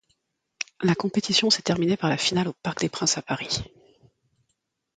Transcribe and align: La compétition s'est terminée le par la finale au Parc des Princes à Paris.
La 0.81 0.95
compétition 0.95 1.51
s'est 1.51 1.61
terminée 1.61 1.91
le 1.91 1.97
par 1.97 2.09
la 2.09 2.17
finale 2.17 2.47
au 2.47 2.53
Parc 2.63 2.79
des 2.81 2.89
Princes 2.89 3.19
à 3.19 3.21
Paris. 3.21 3.61